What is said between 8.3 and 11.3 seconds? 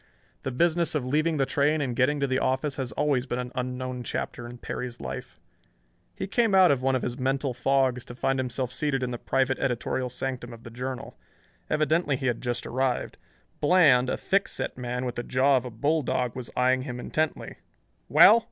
himself seated in the private editorial sanctum of the Journal.